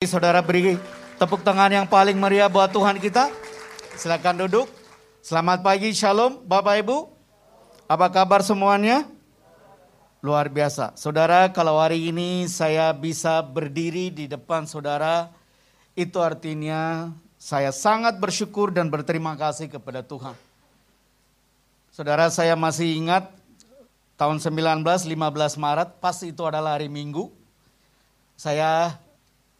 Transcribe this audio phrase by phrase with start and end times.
[0.00, 0.80] Saudara beri
[1.20, 3.28] tepuk tangan yang paling meriah buat Tuhan kita.
[4.00, 4.64] Silakan duduk.
[5.20, 7.04] Selamat pagi, Shalom, Bapak Ibu.
[7.84, 9.04] Apa kabar semuanya?
[10.24, 10.96] Luar biasa.
[10.96, 15.28] Saudara, kalau hari ini saya bisa berdiri di depan saudara,
[15.92, 20.32] itu artinya saya sangat bersyukur dan berterima kasih kepada Tuhan.
[21.92, 23.28] Saudara, saya masih ingat
[24.16, 27.28] tahun 19, 15 Maret, pas itu adalah hari Minggu.
[28.40, 28.96] Saya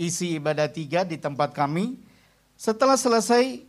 [0.01, 2.01] isi ibadah tiga di tempat kami.
[2.57, 3.61] Setelah selesai,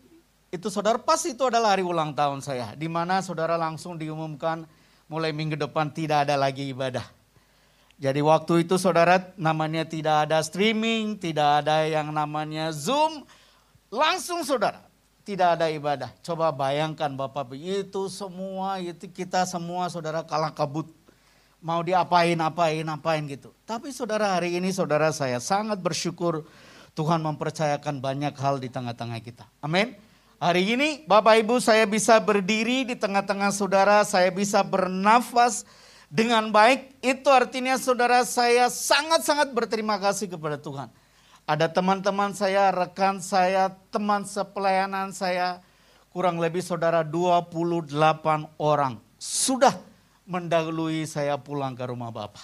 [0.47, 2.71] itu saudara pas itu adalah hari ulang tahun saya.
[2.79, 4.63] Di mana saudara langsung diumumkan
[5.11, 7.03] mulai minggu depan tidak ada lagi ibadah.
[8.01, 13.27] Jadi waktu itu saudara namanya tidak ada streaming, tidak ada yang namanya Zoom.
[13.91, 14.87] Langsung saudara,
[15.21, 16.09] tidak ada ibadah.
[16.25, 20.89] Coba bayangkan Bapak itu semua, itu kita semua saudara kalah kabut
[21.61, 23.53] mau diapain, apain, apain gitu.
[23.63, 26.43] Tapi saudara hari ini saudara saya sangat bersyukur
[26.97, 29.47] Tuhan mempercayakan banyak hal di tengah-tengah kita.
[29.63, 29.95] Amin.
[30.41, 35.63] Hari ini Bapak Ibu saya bisa berdiri di tengah-tengah saudara, saya bisa bernafas
[36.09, 36.97] dengan baik.
[36.99, 40.89] Itu artinya saudara saya sangat-sangat berterima kasih kepada Tuhan.
[41.45, 45.61] Ada teman-teman saya, rekan saya, teman sepelayanan saya,
[46.09, 47.93] kurang lebih saudara 28
[48.57, 48.97] orang.
[49.21, 49.77] Sudah
[50.31, 52.39] mendahului saya pulang ke rumah Bapak.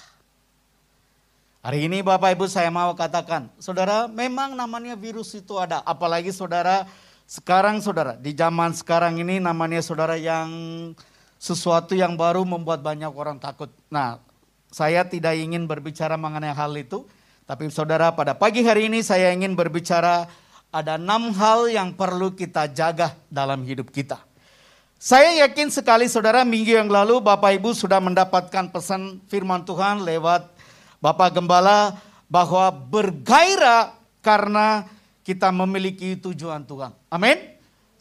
[1.64, 5.80] Hari ini Bapak Ibu saya mau katakan, saudara memang namanya virus itu ada.
[5.88, 6.84] Apalagi saudara
[7.24, 10.52] sekarang saudara, di zaman sekarang ini namanya saudara yang
[11.40, 13.72] sesuatu yang baru membuat banyak orang takut.
[13.88, 14.20] Nah
[14.68, 17.08] saya tidak ingin berbicara mengenai hal itu.
[17.48, 20.28] Tapi saudara pada pagi hari ini saya ingin berbicara
[20.68, 24.27] ada enam hal yang perlu kita jaga dalam hidup kita.
[24.98, 30.50] Saya yakin sekali saudara minggu yang lalu Bapak Ibu sudah mendapatkan pesan firman Tuhan lewat
[30.98, 33.94] Bapak Gembala bahwa bergairah
[34.26, 34.90] karena
[35.22, 36.98] kita memiliki tujuan Tuhan.
[37.14, 37.38] Amin.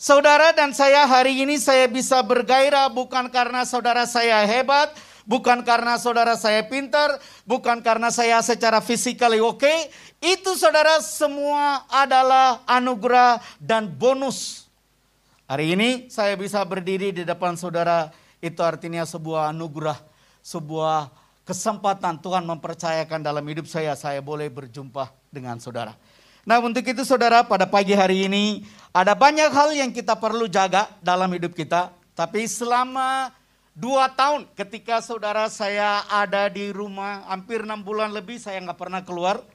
[0.01, 4.97] Saudara dan saya hari ini saya bisa bergairah bukan karena saudara saya hebat,
[5.29, 9.61] bukan karena saudara saya pintar, bukan karena saya secara fisikali oke.
[9.61, 9.93] Okay.
[10.25, 14.66] Itu saudara semua adalah anugerah dan bonus
[15.47, 18.11] Hari ini saya bisa berdiri di depan saudara,
[18.43, 19.95] itu artinya sebuah anugerah,
[20.43, 21.07] sebuah
[21.47, 25.95] kesempatan Tuhan mempercayakan dalam hidup saya, saya boleh berjumpa dengan saudara.
[26.43, 30.91] Nah untuk itu saudara pada pagi hari ini ada banyak hal yang kita perlu jaga
[30.99, 31.95] dalam hidup kita.
[32.19, 33.31] Tapi selama
[33.71, 39.03] dua tahun ketika saudara saya ada di rumah hampir enam bulan lebih saya nggak pernah
[39.07, 39.47] keluar.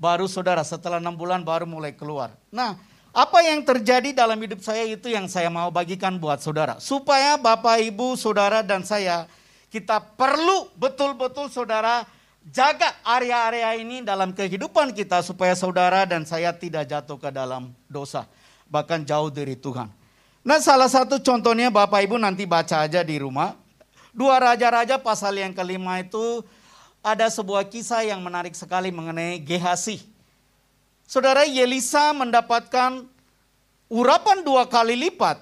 [0.00, 2.32] Baru saudara setelah enam bulan baru mulai keluar.
[2.48, 2.76] Nah
[3.14, 6.82] apa yang terjadi dalam hidup saya itu yang saya mau bagikan buat saudara.
[6.82, 9.30] Supaya Bapak, Ibu, Saudara, dan saya,
[9.70, 12.02] kita perlu betul-betul saudara
[12.42, 15.22] jaga area-area ini dalam kehidupan kita.
[15.22, 18.26] Supaya saudara dan saya tidak jatuh ke dalam dosa.
[18.66, 19.86] Bahkan jauh dari Tuhan.
[20.42, 23.54] Nah salah satu contohnya Bapak Ibu nanti baca aja di rumah.
[24.10, 26.42] Dua Raja-Raja pasal yang kelima itu
[26.98, 30.13] ada sebuah kisah yang menarik sekali mengenai Gehasi.
[31.04, 33.04] Saudara Yelisa mendapatkan
[33.92, 35.40] urapan dua kali lipat.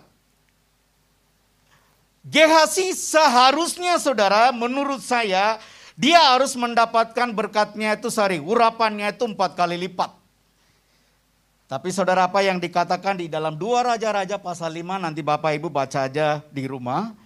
[2.23, 5.59] Gehasi seharusnya saudara menurut saya
[5.99, 10.23] dia harus mendapatkan berkatnya itu sorry urapannya itu empat kali lipat.
[11.73, 16.05] Tapi saudara apa yang dikatakan di dalam dua raja-raja pasal 5 nanti Bapak Ibu baca
[16.05, 17.17] aja di rumah.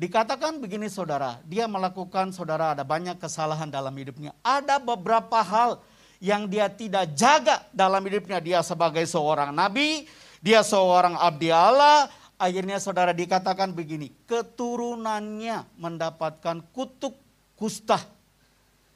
[0.00, 4.32] Dikatakan begini saudara, dia melakukan saudara ada banyak kesalahan dalam hidupnya.
[4.40, 5.84] Ada beberapa hal
[6.20, 8.38] yang dia tidak jaga dalam hidupnya.
[8.38, 10.06] Dia sebagai seorang nabi,
[10.44, 12.06] dia seorang abdi Allah.
[12.40, 17.12] Akhirnya saudara dikatakan begini, keturunannya mendapatkan kutuk
[17.52, 18.00] kusta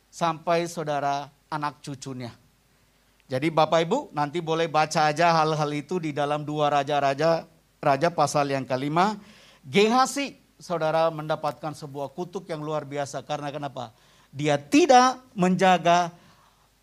[0.09, 2.33] sampai saudara anak cucunya.
[3.29, 7.45] Jadi Bapak Ibu nanti boleh baca aja hal-hal itu di dalam dua raja-raja
[7.85, 9.21] raja pasal yang kelima.
[9.65, 13.93] Gehasi saudara mendapatkan sebuah kutuk yang luar biasa karena kenapa?
[14.33, 16.13] Dia tidak menjaga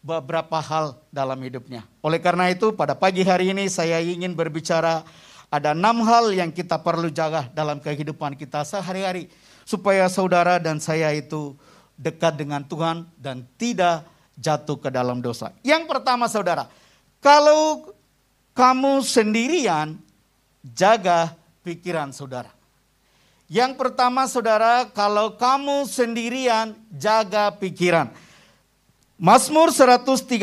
[0.01, 1.85] beberapa hal dalam hidupnya.
[2.01, 5.05] Oleh karena itu pada pagi hari ini saya ingin berbicara
[5.53, 9.29] ada enam hal yang kita perlu jaga dalam kehidupan kita sehari-hari.
[9.61, 11.53] Supaya saudara dan saya itu
[11.95, 14.09] dekat dengan Tuhan dan tidak
[14.41, 15.53] jatuh ke dalam dosa.
[15.61, 16.65] Yang pertama saudara,
[17.21, 17.93] kalau
[18.57, 20.01] kamu sendirian,
[20.65, 22.49] jaga pikiran saudara.
[23.51, 28.09] Yang pertama saudara, kalau kamu sendirian, jaga pikiran.
[29.21, 30.33] Mazmur 139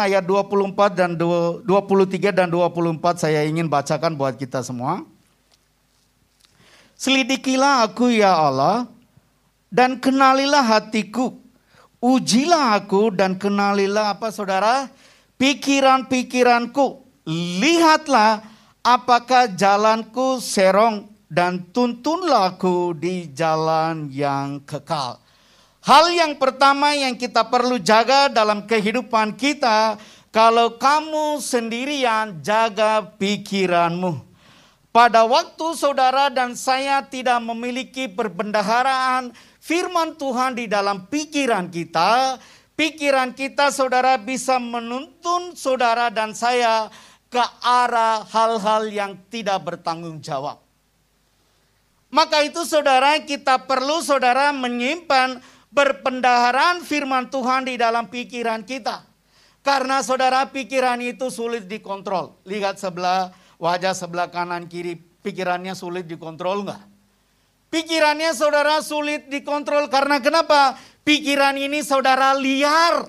[0.00, 5.04] ayat 24 dan 23 dan 24 saya ingin bacakan buat kita semua.
[6.96, 8.88] Selidikilah aku ya Allah
[9.68, 11.36] dan kenalilah hatiku.
[12.00, 14.88] Ujilah aku dan kenalilah apa saudara?
[15.36, 17.04] pikiran-pikiranku.
[17.60, 18.40] Lihatlah
[18.80, 25.19] apakah jalanku serong dan tuntunlah aku di jalan yang kekal.
[25.80, 29.96] Hal yang pertama yang kita perlu jaga dalam kehidupan kita,
[30.28, 34.20] kalau kamu sendirian, jaga pikiranmu.
[34.92, 39.32] Pada waktu saudara dan saya tidak memiliki perbendaharaan
[39.62, 42.36] firman Tuhan di dalam pikiran kita,
[42.76, 46.92] pikiran kita saudara bisa menuntun saudara dan saya
[47.30, 50.58] ke arah hal-hal yang tidak bertanggung jawab.
[52.10, 55.38] Maka itu saudara kita perlu saudara menyimpan
[55.70, 59.06] berpendaharaan firman Tuhan di dalam pikiran kita.
[59.60, 62.42] Karena saudara pikiran itu sulit dikontrol.
[62.48, 63.30] Lihat sebelah
[63.60, 66.82] wajah sebelah kanan kiri pikirannya sulit dikontrol enggak?
[67.70, 70.74] Pikirannya saudara sulit dikontrol karena kenapa?
[71.06, 73.06] Pikiran ini saudara liar.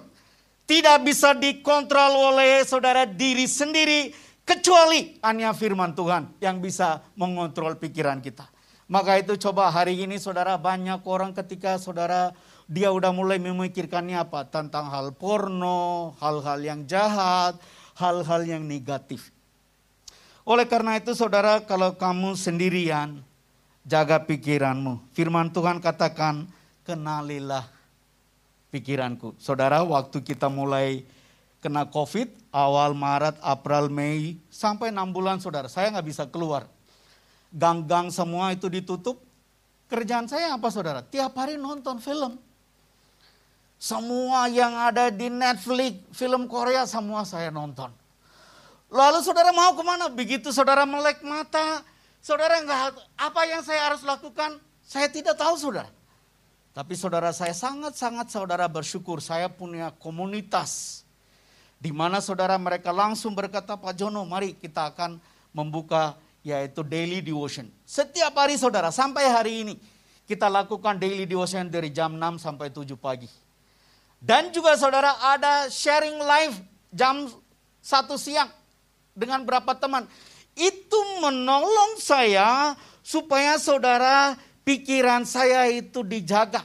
[0.69, 4.13] Tidak bisa dikontrol oleh saudara diri sendiri.
[4.46, 8.48] Kecuali hanya firman Tuhan yang bisa mengontrol pikiran kita.
[8.92, 12.36] Maka itu coba hari ini saudara banyak orang ketika saudara
[12.71, 14.47] dia udah mulai memikirkannya apa?
[14.47, 17.59] Tentang hal porno, hal-hal yang jahat,
[18.00, 19.27] hal-hal yang negatif.
[20.47, 23.19] Oleh karena itu saudara kalau kamu sendirian,
[23.83, 25.03] jaga pikiranmu.
[25.12, 26.47] Firman Tuhan katakan,
[26.88, 27.68] kenalilah
[28.71, 29.35] pikiranku.
[29.35, 31.03] Saudara waktu kita mulai
[31.59, 36.71] kena COVID, awal Maret, April, Mei, sampai enam bulan saudara, saya nggak bisa keluar
[37.51, 39.19] gang-gang semua itu ditutup.
[39.91, 41.03] Kerjaan saya apa saudara?
[41.03, 42.39] Tiap hari nonton film.
[43.81, 47.89] Semua yang ada di Netflix, film Korea semua saya nonton.
[48.94, 50.06] Lalu saudara mau ke mana?
[50.06, 51.81] Begitu saudara melek mata,
[52.22, 54.62] saudara nggak apa yang saya harus lakukan?
[54.86, 55.89] Saya tidak tahu saudara.
[56.78, 61.01] Tapi saudara saya sangat-sangat saudara bersyukur saya punya komunitas.
[61.81, 65.18] Di mana saudara mereka langsung berkata, Pak Jono mari kita akan
[65.57, 67.66] membuka yaitu daily devotion.
[67.81, 69.74] Setiap hari saudara, sampai hari ini
[70.30, 73.50] kita lakukan daily devotion dari jam 6 sampai 7 pagi.
[74.21, 76.56] Dan juga saudara ada sharing live
[76.94, 77.25] jam
[77.81, 78.53] 1 siang
[79.18, 80.06] dengan berapa teman.
[80.53, 86.62] Itu menolong saya supaya saudara pikiran saya itu dijaga.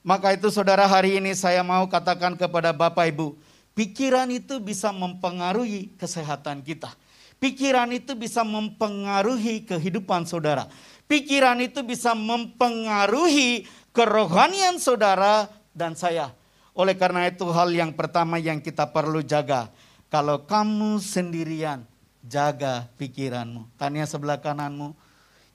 [0.00, 3.36] Maka itu saudara hari ini saya mau katakan kepada Bapak Ibu,
[3.76, 6.88] pikiran itu bisa mempengaruhi kesehatan kita
[7.36, 10.72] Pikiran itu bisa mempengaruhi kehidupan saudara.
[11.04, 15.44] Pikiran itu bisa mempengaruhi kerohanian saudara
[15.76, 16.32] dan saya.
[16.76, 19.72] Oleh karena itu hal yang pertama yang kita perlu jaga.
[20.12, 21.88] Kalau kamu sendirian,
[22.20, 23.64] jaga pikiranmu.
[23.80, 24.92] Tanya sebelah kananmu,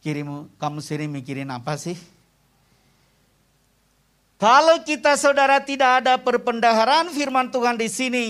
[0.01, 1.95] kirimu, kamu sendiri mikirin apa sih?
[4.41, 8.25] Kalau kita saudara tidak ada perpendaharaan firman Tuhan di sini,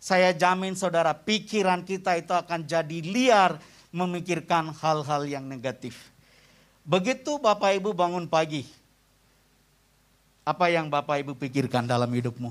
[0.00, 3.60] saya jamin saudara pikiran kita itu akan jadi liar
[3.92, 6.08] memikirkan hal-hal yang negatif.
[6.88, 8.64] Begitu Bapak Ibu bangun pagi,
[10.50, 12.50] apa yang Bapak Ibu pikirkan dalam hidupmu?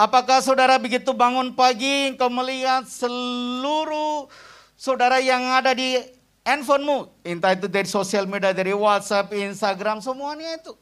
[0.00, 4.32] Apakah saudara begitu bangun pagi engkau melihat seluruh
[4.78, 6.00] saudara yang ada di
[6.46, 10.72] handphonemu, entah itu dari sosial media, dari WhatsApp, Instagram, semuanya itu.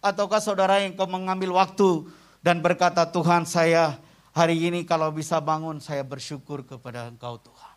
[0.00, 2.08] Ataukah saudara yang kau mengambil waktu
[2.40, 4.00] dan berkata Tuhan saya
[4.34, 7.74] Hari ini kalau bisa bangun saya bersyukur kepada engkau Tuhan.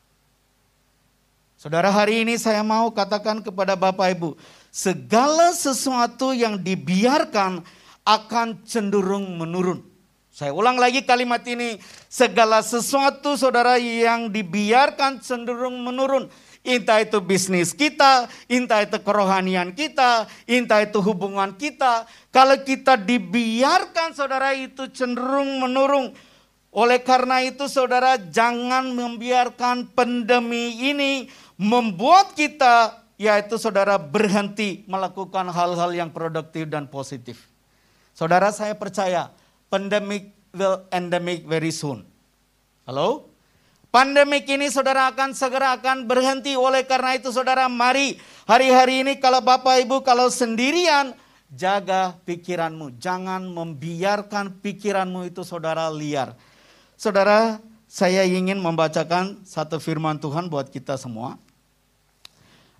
[1.53, 4.33] Saudara hari ini saya mau katakan kepada Bapak Ibu.
[4.69, 7.65] Segala sesuatu yang dibiarkan
[8.07, 9.83] akan cenderung menurun.
[10.31, 11.81] Saya ulang lagi kalimat ini.
[12.05, 16.29] Segala sesuatu saudara yang dibiarkan cenderung menurun.
[16.61, 22.05] Entah itu bisnis kita, entah itu kerohanian kita, entah itu hubungan kita.
[22.29, 26.11] Kalau kita dibiarkan saudara itu cenderung menurun
[26.77, 31.25] oleh karena itu saudara jangan membiarkan pandemi ini
[31.57, 37.49] membuat kita yaitu saudara berhenti melakukan hal-hal yang produktif dan positif.
[38.13, 39.33] Saudara saya percaya
[39.73, 42.05] pandemic will endemic very soon.
[42.85, 43.29] Halo?
[43.89, 49.41] Pandemik ini saudara akan segera akan berhenti oleh karena itu saudara mari hari-hari ini kalau
[49.41, 51.17] Bapak Ibu kalau sendirian
[51.49, 52.99] jaga pikiranmu.
[53.01, 56.35] Jangan membiarkan pikiranmu itu saudara liar.
[56.99, 61.39] Saudara, saya ingin membacakan satu firman Tuhan buat kita semua.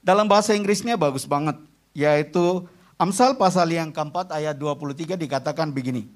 [0.08, 1.60] Dalam bahasa Inggrisnya bagus banget,
[1.92, 2.64] yaitu
[2.96, 6.08] Amsal pasal yang keempat ayat 23 dikatakan begini.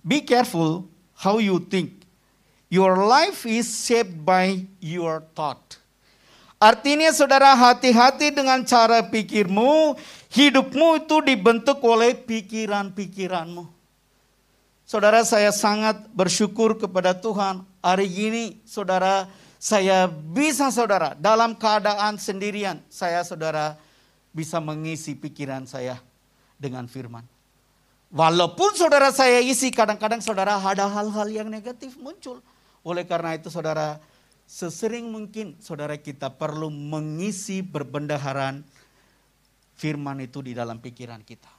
[0.00, 2.08] Be careful how you think.
[2.72, 5.76] Your life is shaped by your thought.
[6.56, 10.00] Artinya saudara hati-hati dengan cara pikirmu,
[10.32, 13.68] hidupmu itu dibentuk oleh pikiran-pikiranmu.
[14.88, 17.68] Saudara saya sangat bersyukur kepada Tuhan.
[17.84, 22.80] Hari ini saudara saya bisa saudara dalam keadaan sendirian.
[22.92, 23.80] Saya saudara
[24.34, 25.98] bisa mengisi pikiran saya
[26.58, 27.24] dengan firman.
[28.14, 32.38] Walaupun saudara saya isi kadang-kadang saudara ada hal-hal yang negatif muncul.
[32.86, 33.98] Oleh karena itu saudara
[34.44, 38.62] sesering mungkin saudara kita perlu mengisi berbendaharaan
[39.74, 41.50] firman itu di dalam pikiran kita.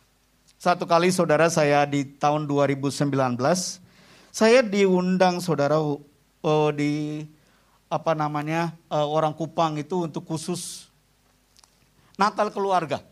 [0.56, 3.04] Satu kali saudara saya di tahun 2019,
[4.32, 7.28] saya diundang saudara uh, di
[7.89, 10.89] apa namanya uh, orang Kupang itu untuk khusus
[12.15, 13.04] Natal keluarga.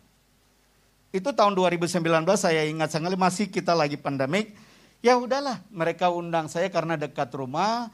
[1.14, 2.00] Itu tahun 2019
[2.40, 4.56] saya ingat sekali masih kita lagi pandemik.
[5.04, 7.92] Ya udahlah mereka undang saya karena dekat rumah.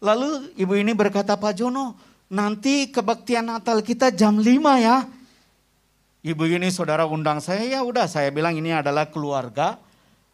[0.00, 1.94] Lalu ibu ini berkata Pak Jono
[2.26, 4.48] nanti kebaktian Natal kita jam 5
[4.82, 5.06] ya.
[6.26, 9.78] Ibu ini saudara undang saya, ya udah saya bilang ini adalah keluarga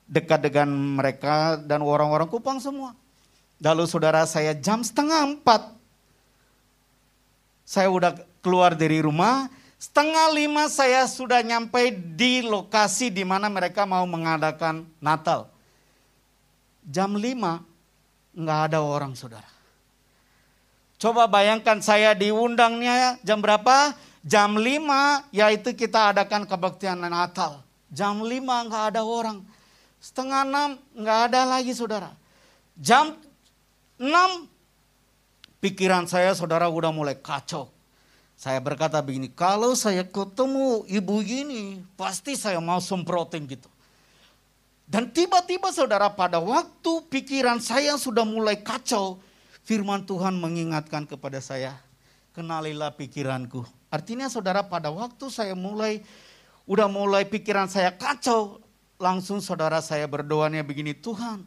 [0.08, 2.96] dekat dengan mereka dan orang-orang Kupang semua.
[3.60, 5.81] Lalu saudara saya jam setengah empat,
[7.72, 8.12] saya udah
[8.44, 9.48] keluar dari rumah,
[9.80, 15.48] setengah lima saya sudah nyampe di lokasi di mana mereka mau mengadakan Natal.
[16.84, 17.64] Jam lima
[18.36, 19.48] nggak ada orang saudara.
[21.00, 23.96] Coba bayangkan saya diundangnya jam berapa?
[24.22, 27.58] Jam 5 yaitu kita adakan kebaktian Natal.
[27.90, 29.42] Jam 5 nggak ada orang.
[29.98, 32.14] Setengah 6 nggak ada lagi saudara.
[32.78, 33.18] Jam
[33.98, 34.51] 6
[35.62, 37.70] pikiran saya saudara udah mulai kacau.
[38.34, 43.70] Saya berkata begini, kalau saya ketemu ibu gini, pasti saya mau semprotin gitu.
[44.82, 49.22] Dan tiba-tiba saudara pada waktu pikiran saya sudah mulai kacau,
[49.62, 51.78] firman Tuhan mengingatkan kepada saya,
[52.34, 53.62] kenalilah pikiranku.
[53.94, 56.02] Artinya saudara pada waktu saya mulai,
[56.66, 58.58] udah mulai pikiran saya kacau,
[58.98, 61.46] langsung saudara saya berdoanya begini, Tuhan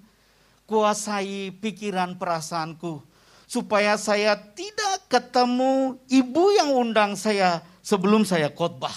[0.64, 3.04] kuasai pikiran perasaanku.
[3.46, 8.94] Supaya saya tidak ketemu ibu yang undang saya sebelum saya khotbah.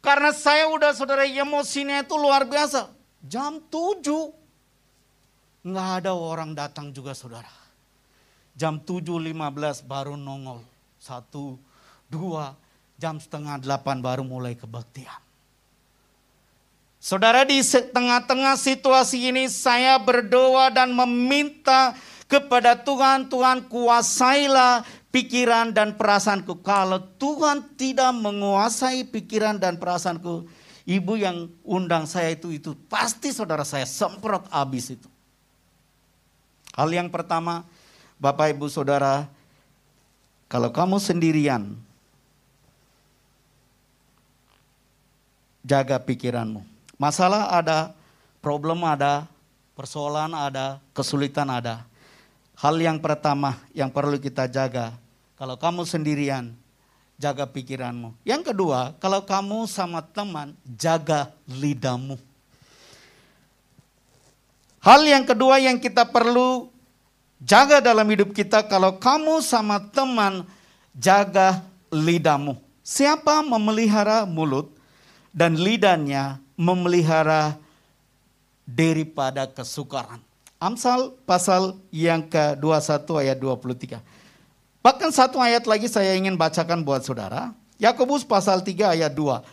[0.00, 2.88] Karena saya udah saudara emosinya itu luar biasa.
[3.26, 7.50] Jam 7 nggak ada orang datang juga saudara.
[8.54, 10.62] Jam 7.15 baru nongol.
[10.96, 11.60] Satu,
[12.08, 12.56] dua,
[12.96, 15.20] jam setengah delapan baru mulai kebaktian.
[16.96, 21.94] Saudara di tengah-tengah situasi ini saya berdoa dan meminta
[22.26, 24.82] kepada Tuhan, Tuhan kuasailah
[25.14, 26.60] pikiran dan perasaanku.
[26.62, 30.46] Kalau Tuhan tidak menguasai pikiran dan perasaanku,
[30.86, 35.08] ibu yang undang saya itu itu pasti saudara saya semprot habis itu.
[36.76, 37.64] Hal yang pertama,
[38.20, 39.24] Bapak Ibu Saudara,
[40.44, 41.72] kalau kamu sendirian
[45.66, 46.62] jaga pikiranmu.
[46.96, 47.90] Masalah ada,
[48.38, 49.26] problem ada,
[49.74, 51.82] persoalan ada, kesulitan ada.
[52.56, 54.96] Hal yang pertama yang perlu kita jaga,
[55.36, 56.56] kalau kamu sendirian,
[57.20, 58.16] jaga pikiranmu.
[58.24, 62.16] Yang kedua, kalau kamu sama teman, jaga lidahmu.
[64.80, 66.72] Hal yang kedua yang kita perlu
[67.44, 70.40] jaga dalam hidup kita, kalau kamu sama teman,
[70.96, 71.60] jaga
[71.92, 72.56] lidahmu.
[72.80, 74.72] Siapa memelihara mulut,
[75.36, 77.60] dan lidahnya memelihara
[78.64, 80.24] daripada kesukaran.
[80.56, 84.00] Amsal pasal yang ke-21 ayat 23.
[84.80, 87.52] Bahkan satu ayat lagi saya ingin bacakan buat saudara.
[87.76, 89.44] Yakobus pasal 3 ayat 2.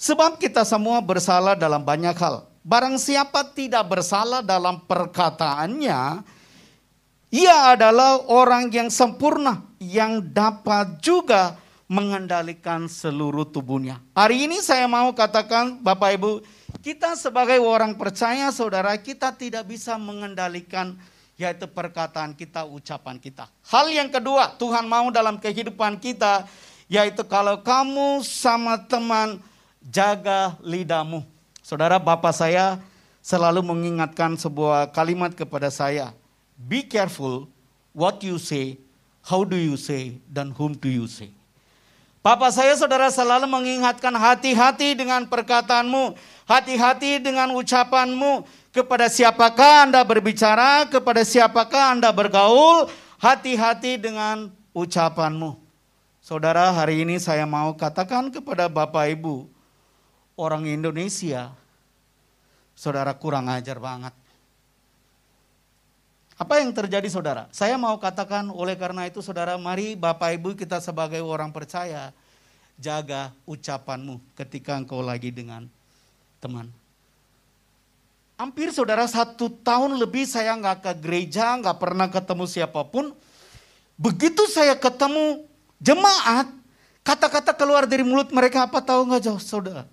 [0.00, 2.48] Sebab kita semua bersalah dalam banyak hal.
[2.64, 6.24] Barang siapa tidak bersalah dalam perkataannya,
[7.28, 14.00] ia adalah orang yang sempurna, yang dapat juga mengendalikan seluruh tubuhnya.
[14.16, 16.32] Hari ini saya mau katakan Bapak Ibu,
[16.80, 20.96] kita sebagai orang percaya saudara kita tidak bisa mengendalikan
[21.40, 23.48] yaitu perkataan kita, ucapan kita.
[23.64, 26.44] Hal yang kedua, Tuhan mau dalam kehidupan kita
[26.88, 29.40] yaitu kalau kamu sama teman
[29.80, 31.24] jaga lidahmu.
[31.64, 32.80] Saudara Bapak saya
[33.20, 36.12] selalu mengingatkan sebuah kalimat kepada saya.
[36.56, 37.48] Be careful
[37.96, 38.76] what you say,
[39.24, 41.32] how do you say, dan whom do you say.
[42.20, 46.12] Papa saya saudara selalu mengingatkan hati-hati dengan perkataanmu.
[46.50, 48.58] Hati-hati dengan ucapanmu.
[48.74, 52.90] Kepada siapakah Anda berbicara, kepada siapakah Anda bergaul.
[53.22, 55.62] Hati-hati dengan ucapanmu.
[56.18, 59.46] Saudara hari ini saya mau katakan kepada Bapak Ibu.
[60.34, 61.54] Orang Indonesia,
[62.74, 64.14] saudara kurang ajar banget.
[66.40, 67.46] Apa yang terjadi saudara?
[67.52, 72.10] Saya mau katakan oleh karena itu saudara mari Bapak Ibu kita sebagai orang percaya
[72.80, 75.68] jaga ucapanmu ketika engkau lagi dengan
[76.40, 76.66] teman.
[78.40, 83.12] Hampir saudara satu tahun lebih saya nggak ke gereja, nggak pernah ketemu siapa pun.
[84.00, 85.44] Begitu saya ketemu
[85.76, 86.48] jemaat,
[87.04, 89.84] kata-kata keluar dari mulut mereka apa tahu nggak jauh saudara?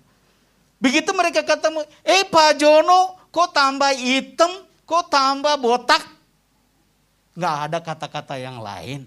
[0.80, 6.00] Begitu mereka ketemu, eh Pak Jono kok tambah hitam, kok tambah botak?
[7.36, 9.04] Nggak ada kata-kata yang lain.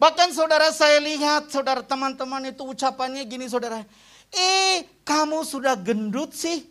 [0.00, 3.84] Bahkan saudara saya lihat, saudara teman-teman itu ucapannya gini saudara.
[4.30, 6.66] Eh kamu sudah gendut sih.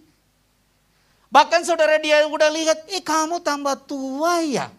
[1.30, 4.74] Bahkan saudara dia udah lihat, eh kamu tambah tua ya.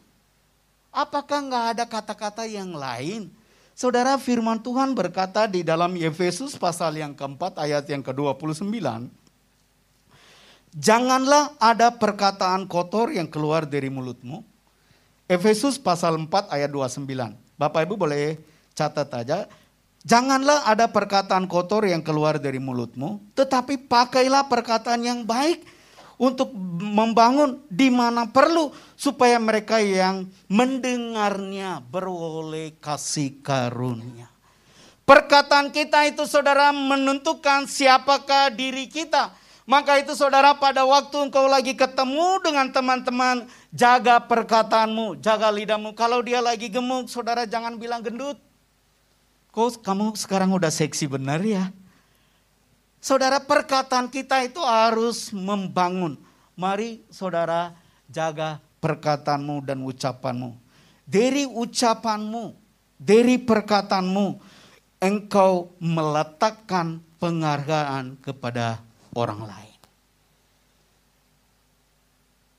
[0.90, 3.30] Apakah nggak ada kata-kata yang lain?
[3.78, 8.66] Saudara firman Tuhan berkata di dalam Efesus pasal yang keempat ayat yang ke-29.
[10.76, 14.42] Janganlah ada perkataan kotor yang keluar dari mulutmu.
[15.30, 17.06] Efesus pasal 4 ayat 29.
[17.54, 18.36] Bapak Ibu boleh
[18.74, 19.46] catat aja.
[20.00, 25.60] Janganlah ada perkataan kotor yang keluar dari mulutmu, tetapi pakailah perkataan yang baik
[26.16, 34.28] untuk membangun di mana perlu supaya mereka yang mendengarnya beroleh kasih karunia.
[35.04, 39.36] Perkataan kita itu saudara menentukan siapakah diri kita.
[39.68, 45.94] Maka itu saudara pada waktu engkau lagi ketemu dengan teman-teman, jaga perkataanmu, jaga lidahmu.
[45.94, 48.49] Kalau dia lagi gemuk, saudara jangan bilang gendut.
[49.50, 51.74] Kok kamu sekarang udah seksi benar ya?
[53.02, 56.20] Saudara perkataan kita itu harus membangun.
[56.54, 57.74] Mari saudara
[58.06, 60.54] jaga perkataanmu dan ucapanmu.
[61.08, 62.54] Dari ucapanmu,
[63.00, 64.26] dari perkataanmu,
[65.00, 68.84] engkau meletakkan penghargaan kepada
[69.16, 69.80] orang lain.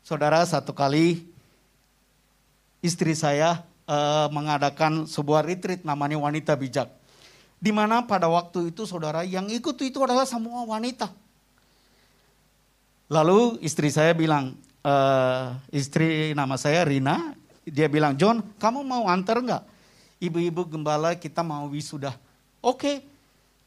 [0.03, 1.23] Saudara, satu kali
[2.83, 6.89] istri saya uh, mengadakan sebuah retreat namanya Wanita Bijak.
[7.61, 11.13] Di mana pada waktu itu saudara yang ikut itu adalah semua wanita.
[13.05, 14.95] Lalu istri saya bilang, e,
[15.69, 19.63] istri nama saya Rina, dia bilang, John kamu mau antar enggak?
[20.17, 22.17] Ibu-ibu gembala kita mau wisuda.
[22.65, 23.05] Oke,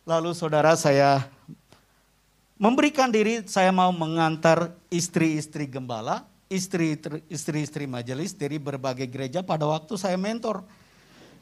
[0.03, 1.31] lalu saudara saya
[2.59, 10.14] memberikan diri, saya mau mengantar istri-istri gembala, istri-istri majelis dari berbagai gereja pada waktu saya
[10.14, 10.62] mentor.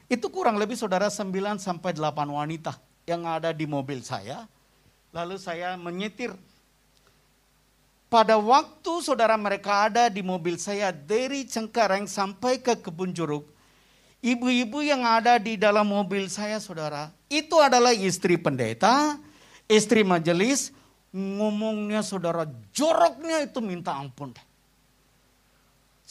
[0.08, 4.48] Itu kurang lebih saudara 9 sampai 8 wanita yang ada di mobil saya.
[5.12, 6.32] Lalu saya menyetir.
[8.12, 13.48] Pada waktu saudara mereka ada di mobil saya dari Cengkareng sampai ke Kebun Jeruk.
[14.20, 17.08] Ibu-ibu yang ada di dalam mobil saya saudara.
[17.32, 19.16] Itu adalah istri pendeta,
[19.64, 20.76] istri majelis.
[21.12, 24.51] Ngomongnya saudara joroknya itu minta ampun deh.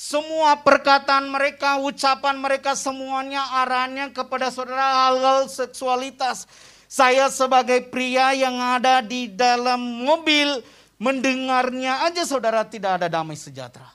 [0.02, 6.50] Semua perkataan mereka, ucapan mereka semuanya arahnya kepada saudara hal-hal seksualitas.
[6.90, 10.66] Saya sebagai pria yang ada di dalam mobil
[10.98, 13.94] mendengarnya aja saudara tidak ada damai sejahtera.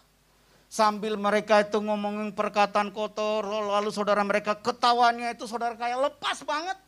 [0.71, 6.79] Sambil mereka itu ngomongin perkataan kotor, lalu saudara mereka ketawanya itu saudara kayak lepas banget.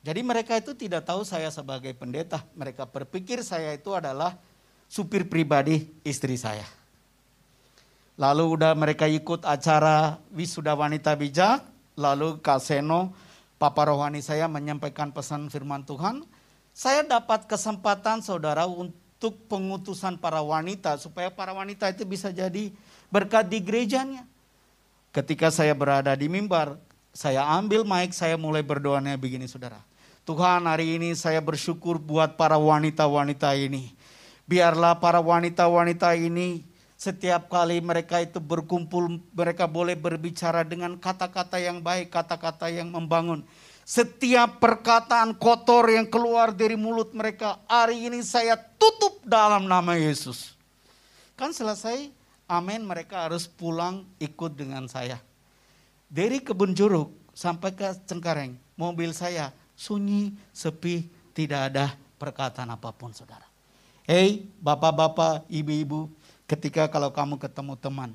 [0.00, 2.40] Jadi mereka itu tidak tahu saya sebagai pendeta.
[2.56, 4.40] Mereka berpikir saya itu adalah
[4.88, 6.64] supir pribadi istri saya.
[8.14, 11.66] Lalu udah mereka ikut acara wisuda wanita bijak,
[11.98, 13.10] lalu Kaseno,
[13.58, 16.22] Papa Rohani saya menyampaikan pesan firman Tuhan.
[16.74, 22.70] Saya dapat kesempatan saudara untuk pengutusan para wanita supaya para wanita itu bisa jadi
[23.10, 24.22] berkat di gerejanya.
[25.14, 26.78] Ketika saya berada di mimbar,
[27.14, 29.78] saya ambil mic, saya mulai berdoanya begini saudara.
[30.26, 33.94] Tuhan hari ini saya bersyukur buat para wanita-wanita ini
[34.44, 41.84] Biarlah para wanita-wanita ini setiap kali mereka itu berkumpul, mereka boleh berbicara dengan kata-kata yang
[41.84, 43.44] baik, kata-kata yang membangun.
[43.84, 50.56] Setiap perkataan kotor yang keluar dari mulut mereka, hari ini saya tutup dalam nama Yesus.
[51.36, 52.08] Kan selesai,
[52.48, 55.20] amin mereka harus pulang ikut dengan saya.
[56.08, 61.04] Dari kebun jeruk sampai ke Cengkareng, mobil saya sunyi, sepi,
[61.36, 63.53] tidak ada perkataan apa pun saudara.
[64.04, 66.12] Hei bapak-bapak, ibu-ibu,
[66.44, 68.12] ketika kalau kamu ketemu teman,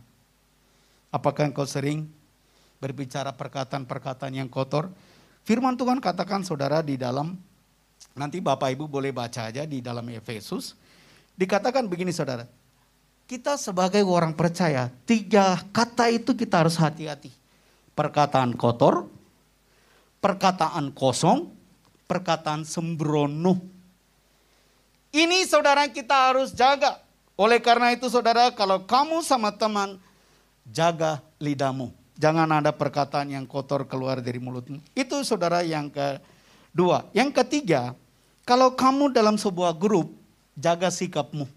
[1.10, 2.06] apakah engkau sering
[2.78, 4.94] berbicara perkataan-perkataan yang kotor?
[5.42, 7.34] Firman Tuhan katakan saudara di dalam,
[8.14, 10.78] nanti bapak ibu boleh baca aja di dalam Efesus,
[11.34, 12.46] dikatakan begini saudara,
[13.26, 17.34] kita sebagai orang percaya, tiga kata itu kita harus hati-hati.
[17.98, 19.10] Perkataan kotor,
[20.22, 21.50] perkataan kosong,
[22.06, 23.79] perkataan sembrono.
[25.10, 27.02] Ini saudara kita harus jaga.
[27.40, 29.98] Oleh karena itu saudara kalau kamu sama teman
[30.70, 31.90] jaga lidahmu.
[32.20, 34.84] Jangan ada perkataan yang kotor keluar dari mulutmu.
[34.92, 37.08] Itu saudara yang kedua.
[37.16, 37.96] Yang ketiga,
[38.44, 40.12] kalau kamu dalam sebuah grup,
[40.60, 41.48] jaga sikapmu.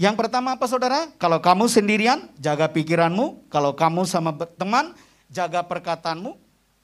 [0.00, 1.12] Yang pertama apa saudara?
[1.20, 3.52] Kalau kamu sendirian, jaga pikiranmu.
[3.52, 4.96] Kalau kamu sama teman,
[5.28, 6.32] jaga perkataanmu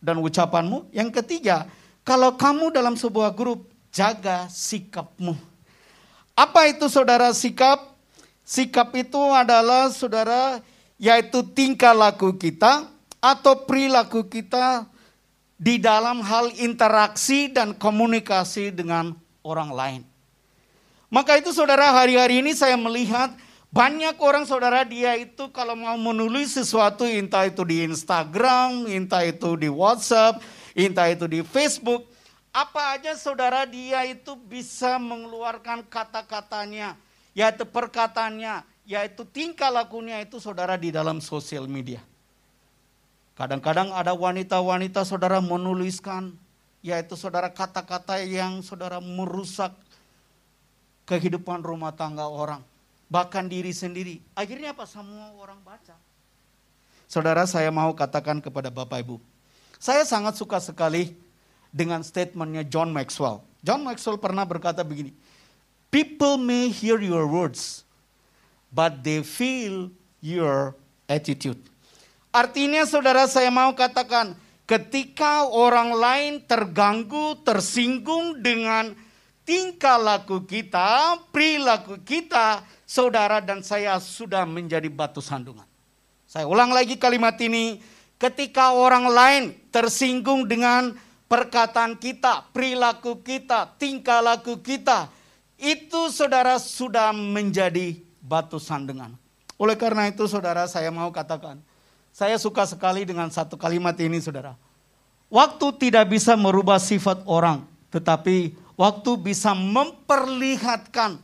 [0.05, 0.93] dan ucapanmu.
[0.93, 1.65] Yang ketiga,
[2.05, 3.65] kalau kamu dalam sebuah grup,
[3.99, 5.35] jaga sikapmu.
[6.39, 7.99] Apa itu saudara sikap?
[8.47, 10.63] Sikap itu adalah saudara
[10.95, 12.87] yaitu tingkah laku kita
[13.19, 14.87] atau perilaku kita
[15.59, 20.03] di dalam hal interaksi dan komunikasi dengan orang lain.
[21.11, 23.35] Maka itu saudara hari-hari ini saya melihat
[23.75, 29.59] banyak orang saudara dia itu kalau mau menulis sesuatu entah itu di Instagram, entah itu
[29.59, 30.39] di WhatsApp,
[30.79, 32.18] entah itu di Facebook.
[32.59, 36.99] Apa aja saudara dia itu bisa mengeluarkan kata-katanya,
[37.31, 42.03] yaitu perkataannya, yaitu tingkah lakunya itu saudara di dalam sosial media.
[43.39, 46.35] Kadang-kadang ada wanita-wanita saudara menuliskan,
[46.83, 49.71] yaitu saudara kata-kata yang saudara merusak
[51.07, 52.67] kehidupan rumah tangga orang,
[53.07, 54.19] bahkan diri sendiri.
[54.35, 54.83] Akhirnya apa?
[54.83, 55.95] Semua orang baca.
[57.07, 59.23] Saudara, saya mau katakan kepada Bapak Ibu,
[59.79, 61.28] saya sangat suka sekali
[61.73, 63.45] dengan statementnya John Maxwell.
[63.61, 65.13] John Maxwell pernah berkata begini,
[65.89, 67.83] People may hear your words,
[68.69, 69.89] but they feel
[70.21, 70.77] your
[71.09, 71.59] attitude.
[72.29, 74.37] Artinya saudara saya mau katakan,
[74.69, 78.93] ketika orang lain terganggu, tersinggung dengan
[79.49, 85.65] tingkah laku kita, perilaku kita, saudara dan saya sudah menjadi batu sandungan.
[86.29, 87.81] Saya ulang lagi kalimat ini,
[88.21, 90.93] ketika orang lain tersinggung dengan
[91.29, 95.13] perkataan kita, perilaku kita, tingkah laku kita,
[95.61, 99.15] itu saudara sudah menjadi batu sandungan.
[99.61, 101.61] Oleh karena itu saudara saya mau katakan,
[102.11, 104.57] saya suka sekali dengan satu kalimat ini saudara.
[105.29, 111.21] Waktu tidak bisa merubah sifat orang, tetapi waktu bisa memperlihatkan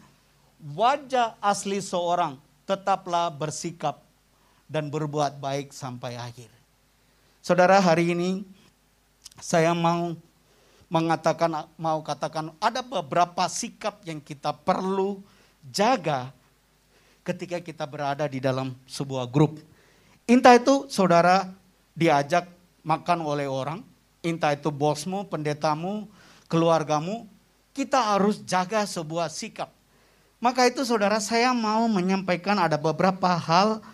[0.76, 2.36] wajah asli seorang,
[2.68, 4.04] tetaplah bersikap
[4.68, 6.52] dan berbuat baik sampai akhir.
[7.44, 8.44] Saudara, hari ini
[9.44, 10.16] saya mau
[10.88, 15.20] mengatakan mau katakan ada beberapa sikap yang kita perlu
[15.68, 16.32] jaga
[17.20, 19.60] ketika kita berada di dalam sebuah grup.
[20.24, 21.52] Entah itu saudara
[21.92, 22.48] diajak
[22.80, 23.84] makan oleh orang,
[24.24, 26.08] entah itu bosmu, pendetamu,
[26.48, 27.28] keluargamu,
[27.76, 29.68] kita harus jaga sebuah sikap.
[30.40, 33.84] Maka itu saudara saya mau menyampaikan ada beberapa hal,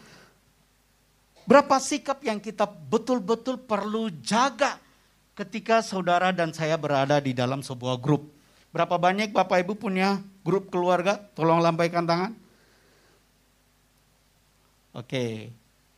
[1.42, 4.78] berapa sikap yang kita betul-betul perlu jaga
[5.34, 8.28] ketika saudara dan saya berada di dalam sebuah grup.
[8.70, 11.18] Berapa banyak Bapak Ibu punya grup keluarga?
[11.34, 12.32] Tolong lambaikan tangan.
[14.94, 15.50] Oke.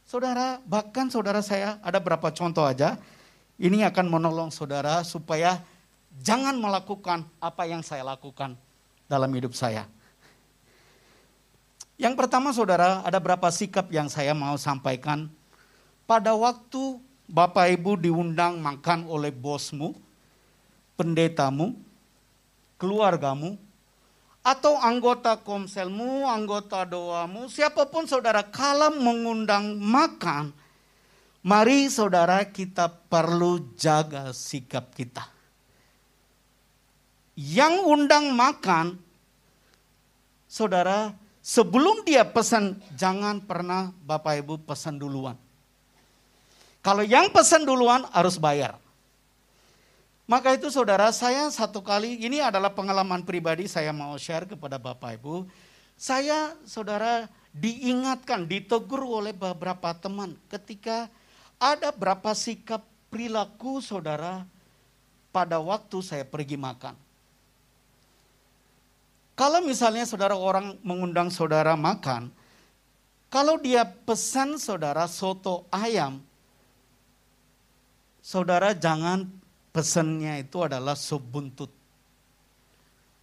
[0.08, 3.00] Saudara, bahkan saudara saya ada berapa contoh aja.
[3.60, 5.60] Ini akan menolong saudara supaya
[6.20, 8.56] jangan melakukan apa yang saya lakukan
[9.08, 9.88] dalam hidup saya.
[12.00, 15.28] Yang pertama saudara, ada berapa sikap yang saya mau sampaikan.
[16.08, 16.98] Pada waktu
[17.32, 19.96] Bapak Ibu diundang makan oleh bosmu,
[21.00, 21.72] pendetamu,
[22.76, 23.56] keluargamu,
[24.44, 30.52] atau anggota komselmu, anggota doamu, siapa pun saudara, kalau mengundang makan,
[31.40, 35.32] mari saudara kita perlu jaga sikap kita
[37.38, 39.00] yang undang makan,
[40.44, 45.40] saudara, sebelum dia pesan, jangan pernah Bapak Ibu pesan duluan.
[46.82, 48.74] Kalau yang pesan duluan harus bayar.
[50.26, 55.18] Maka itu saudara, saya satu kali, ini adalah pengalaman pribadi saya mau share kepada Bapak
[55.18, 55.46] Ibu.
[55.94, 61.06] Saya saudara diingatkan, ditegur oleh beberapa teman ketika
[61.62, 64.42] ada berapa sikap perilaku saudara
[65.30, 66.98] pada waktu saya pergi makan.
[69.38, 72.32] Kalau misalnya saudara orang mengundang saudara makan,
[73.30, 76.20] kalau dia pesan saudara soto ayam,
[78.22, 79.26] saudara jangan
[79.74, 81.68] pesannya itu adalah sup buntut.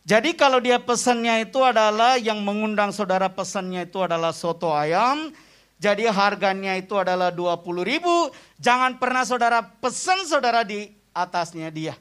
[0.03, 5.31] Jadi kalau dia pesannya itu adalah yang mengundang saudara pesannya itu adalah soto ayam,
[5.79, 11.95] jadi harganya itu adalah 20 ribu, jangan pernah saudara pesan saudara di atasnya dia.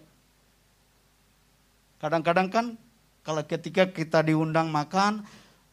[2.00, 2.66] Kadang-kadang kan
[3.26, 5.20] kalau ketika kita diundang makan,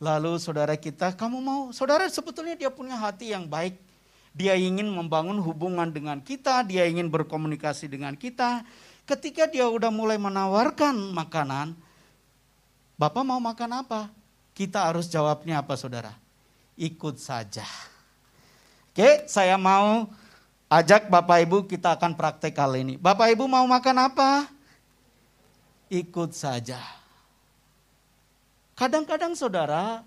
[0.04, 3.80] lalu saudara kita, kamu mau, saudara sebetulnya dia punya hati yang baik.
[4.36, 8.68] Dia ingin membangun hubungan dengan kita, dia ingin berkomunikasi dengan kita.
[9.08, 11.72] Ketika dia udah mulai menawarkan makanan,
[12.96, 14.12] Bapak mau makan apa?
[14.56, 16.16] Kita harus jawabnya apa saudara?
[16.80, 17.68] Ikut saja.
[18.92, 20.08] Oke, saya mau
[20.72, 22.96] ajak Bapak Ibu kita akan praktek kali ini.
[22.96, 24.48] Bapak Ibu mau makan apa?
[25.92, 26.80] Ikut saja.
[28.80, 30.04] Kadang-kadang saudara,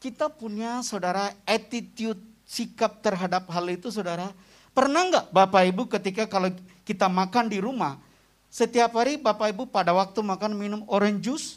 [0.00, 4.34] kita punya saudara attitude, sikap terhadap hal itu saudara.
[4.74, 6.50] Pernah nggak Bapak Ibu ketika kalau
[6.82, 8.02] kita makan di rumah,
[8.50, 11.48] setiap hari Bapak Ibu pada waktu makan minum orange juice?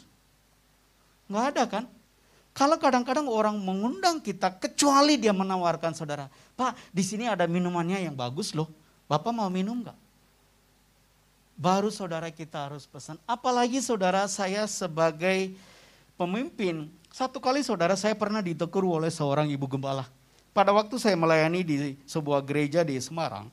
[1.26, 1.84] Nggak ada kan?
[2.54, 8.14] Kalau kadang-kadang orang mengundang kita, kecuali dia menawarkan saudara, Pak di sini ada minumannya yang
[8.14, 8.70] bagus loh,
[9.10, 9.98] Bapak mau minum nggak?
[11.58, 13.18] Baru saudara kita harus pesan.
[13.26, 15.54] Apalagi saudara saya sebagai
[16.14, 20.06] pemimpin, satu kali saudara saya pernah ditegur oleh seorang ibu gembala.
[20.54, 23.50] Pada waktu saya melayani di sebuah gereja di Semarang,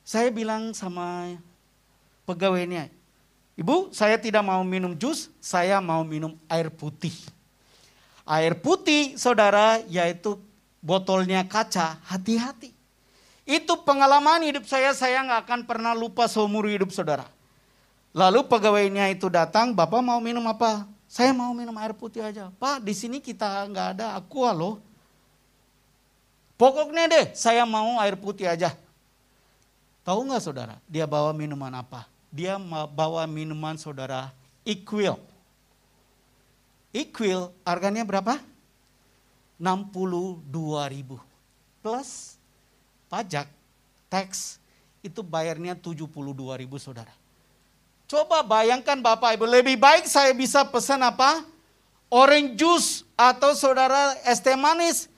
[0.00, 1.36] saya bilang sama
[2.24, 2.88] pegawainya,
[3.56, 7.12] Ibu, saya tidak mau minum jus, saya mau minum air putih.
[8.24, 10.40] Air putih, saudara, yaitu
[10.80, 12.72] botolnya kaca, hati-hati.
[13.44, 17.28] Itu pengalaman hidup saya, saya nggak akan pernah lupa seumur hidup saudara.
[18.16, 20.88] Lalu pegawainya itu datang, Bapak mau minum apa?
[21.04, 22.48] Saya mau minum air putih aja.
[22.56, 24.85] Pak, di sini kita nggak ada aqua loh.
[26.56, 28.72] Pokoknya deh, saya mau air putih aja.
[30.04, 32.08] Tahu nggak saudara, dia bawa minuman apa?
[32.32, 32.56] Dia
[32.90, 34.32] bawa minuman saudara
[34.64, 35.16] Equil.
[36.96, 38.40] Equil harganya berapa?
[39.60, 40.40] 62
[40.92, 41.20] ribu.
[41.84, 42.40] Plus
[43.06, 43.46] pajak,
[44.08, 44.58] tax,
[45.04, 46.02] itu bayarnya 72
[46.58, 47.12] ribu saudara.
[48.06, 51.42] Coba bayangkan Bapak Ibu, lebih baik saya bisa pesan apa?
[52.06, 55.10] Orange juice atau saudara es teh manis.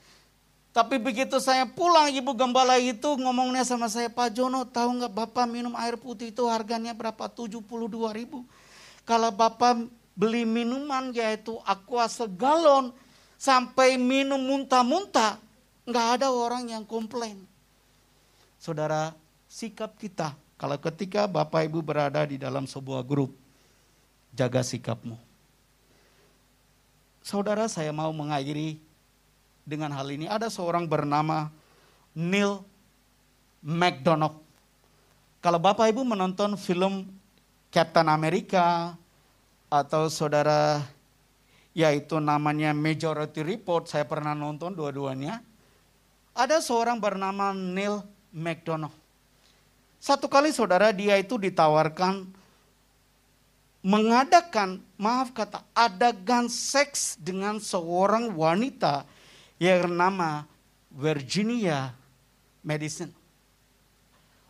[0.70, 5.46] Tapi begitu saya pulang ibu gembala itu ngomongnya sama saya, Pak Jono tahu nggak Bapak
[5.48, 7.26] minum air putih itu harganya berapa?
[7.26, 7.64] 72
[8.14, 8.44] ribu.
[9.08, 12.92] Kalau Bapak beli minuman yaitu aqua segalon
[13.40, 15.40] sampai minum muntah-muntah,
[15.88, 17.42] nggak ada orang yang komplain.
[18.60, 19.16] Saudara,
[19.48, 23.30] sikap kita kalau ketika Bapak Ibu berada di dalam sebuah grup,
[24.34, 25.14] jaga sikapmu.
[27.22, 28.82] Saudara, saya mau mengakhiri
[29.68, 30.24] dengan hal ini.
[30.24, 31.52] Ada seorang bernama
[32.16, 32.64] Neil
[33.60, 34.40] McDonough.
[35.44, 37.04] Kalau Bapak Ibu menonton film
[37.68, 38.96] Captain America,
[39.68, 40.80] atau saudara
[41.76, 45.44] yaitu namanya Majority Report, saya pernah nonton dua-duanya.
[46.32, 48.02] Ada seorang bernama Neil
[48.32, 48.94] McDonough.
[50.00, 52.26] Satu kali saudara dia itu ditawarkan
[53.82, 59.06] mengadakan, maaf kata, adegan seks dengan seorang wanita
[59.58, 60.46] bernama
[60.88, 61.92] Virginia
[62.62, 63.10] Madison.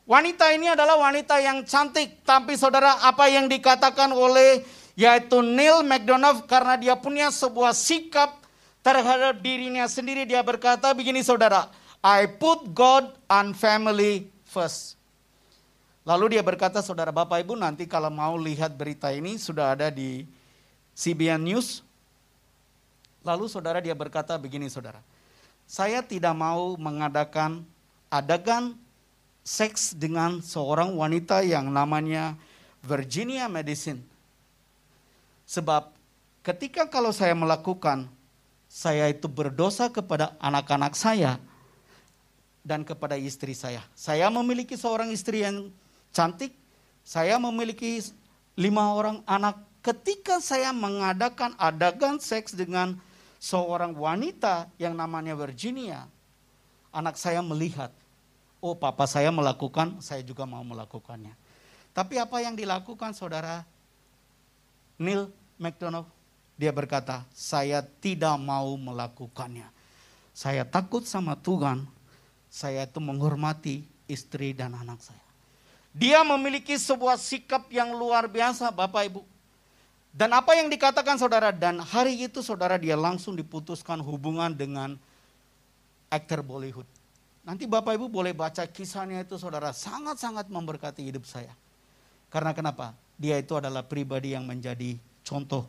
[0.09, 4.65] Wanita ini adalah wanita yang cantik, tapi saudara apa yang dikatakan oleh
[4.97, 8.41] yaitu Neil McDonough karena dia punya sebuah sikap
[8.81, 10.25] terhadap dirinya sendiri.
[10.25, 11.69] Dia berkata begini saudara,
[12.01, 14.97] I put God and family first.
[16.09, 20.25] Lalu dia berkata saudara Bapak Ibu nanti kalau mau lihat berita ini sudah ada di
[20.97, 21.85] CBN News.
[23.29, 25.05] Lalu saudara dia berkata begini saudara,
[25.69, 27.61] saya tidak mau mengadakan
[28.09, 28.73] adegan
[29.45, 32.41] seks dengan seorang wanita yang namanya
[32.81, 34.01] Virginia Madison
[35.49, 35.97] Sebab
[36.45, 38.05] ketika kalau saya melakukan,
[38.69, 41.41] saya itu berdosa kepada anak-anak saya
[42.61, 43.81] dan kepada istri saya.
[43.97, 45.73] Saya memiliki seorang istri yang
[46.13, 46.53] cantik,
[47.01, 47.97] saya memiliki
[48.61, 49.57] lima orang anak.
[49.81, 53.01] Ketika saya mengadakan adegan seks dengan
[53.39, 56.11] seorang wanita yang namanya Virginia,
[56.91, 57.95] anak saya melihat,
[58.59, 61.33] oh papa saya melakukan, saya juga mau melakukannya.
[61.95, 63.63] Tapi apa yang dilakukan saudara?
[64.99, 66.11] Neil McDonald,
[66.59, 69.71] dia berkata, saya tidak mau melakukannya.
[70.35, 71.87] Saya takut sama Tuhan,
[72.51, 75.23] saya itu menghormati istri dan anak saya.
[75.95, 79.21] Dia memiliki sebuah sikap yang luar biasa Bapak Ibu.
[80.13, 84.99] Dan apa yang dikatakan saudara, dan hari itu saudara dia langsung diputuskan hubungan dengan
[86.09, 86.89] aktor Bollywood.
[87.45, 91.53] Nanti Bapak Ibu boleh baca kisahnya itu saudara sangat-sangat memberkati hidup saya.
[92.29, 92.93] Karena kenapa?
[93.17, 95.65] Dia itu adalah pribadi yang menjadi contoh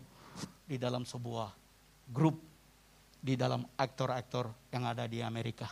[0.68, 1.56] di dalam sebuah
[2.12, 2.36] grup
[3.20, 5.68] di dalam aktor-aktor yang ada di Amerika.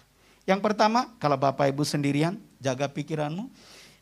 [0.47, 3.51] Yang pertama, kalau Bapak Ibu sendirian, jaga pikiranmu.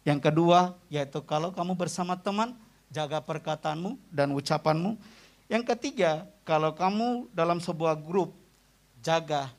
[0.06, 2.54] Yang kedua, yaitu kalau kamu bersama teman,
[2.91, 4.98] jaga perkataanmu dan ucapanmu.
[5.45, 8.34] Yang ketiga, kalau kamu dalam sebuah grup,
[9.06, 9.54] jaga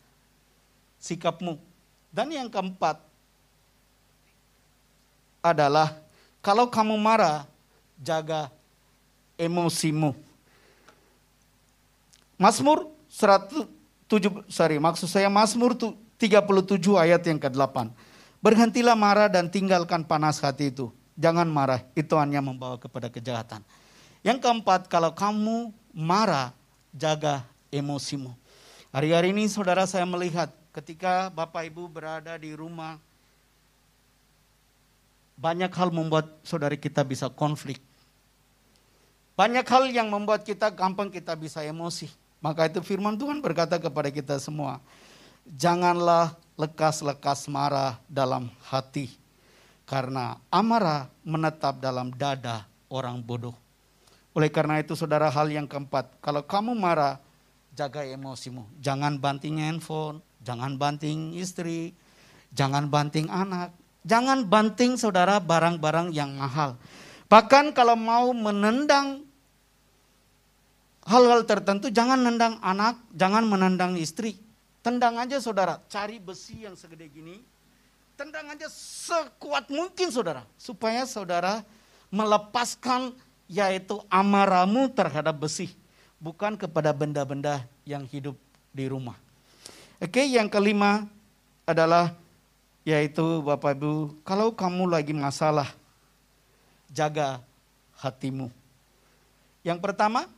[0.99, 1.59] sikapmu.
[2.11, 2.99] Dan yang keempat
[5.45, 5.95] adalah
[6.43, 7.47] kalau kamu marah,
[8.03, 8.51] jaga
[9.39, 10.15] emosimu.
[12.37, 16.23] Mazmur 107 sorry, maksud saya Mazmur 37
[16.97, 17.89] ayat yang ke-8.
[18.45, 20.93] Berhentilah marah dan tinggalkan panas hati itu.
[21.17, 23.65] Jangan marah, itu hanya membawa kepada kejahatan.
[24.21, 26.53] Yang keempat, kalau kamu marah,
[26.93, 28.37] jaga emosimu.
[28.93, 33.01] Hari-hari ini saudara saya melihat ketika Bapak Ibu berada di rumah,
[35.37, 37.81] banyak hal membuat saudari kita bisa konflik.
[39.37, 42.09] Banyak hal yang membuat kita gampang kita bisa emosi.
[42.41, 44.81] Maka itu firman Tuhan berkata kepada kita semua,
[45.45, 49.13] janganlah lekas-lekas marah dalam hati,
[49.87, 53.55] karena amarah menetap dalam dada orang bodoh.
[54.37, 57.17] Oleh karena itu saudara hal yang keempat, kalau kamu marah,
[57.73, 58.69] jaga emosimu.
[58.83, 61.97] Jangan banting handphone, jangan banting istri,
[62.53, 63.73] jangan banting anak,
[64.05, 66.77] jangan banting saudara barang-barang yang mahal.
[67.33, 69.25] Bahkan kalau mau menendang
[71.07, 74.37] hal-hal tertentu, jangan nendang anak, jangan menendang istri.
[74.85, 77.43] Tendang aja saudara, cari besi yang segede gini,
[78.17, 80.43] tendang aja sekuat mungkin saudara.
[80.57, 81.63] Supaya saudara
[82.09, 83.13] melepaskan
[83.47, 85.71] yaitu amarahmu terhadap besi
[86.19, 88.35] bukan kepada benda-benda yang hidup
[88.73, 89.15] di rumah.
[90.01, 91.07] Oke, yang kelima
[91.69, 92.17] adalah
[92.83, 95.69] yaitu Bapak Ibu, kalau kamu lagi masalah,
[96.89, 97.43] jaga
[97.99, 98.49] hatimu.
[99.67, 100.31] Yang pertama,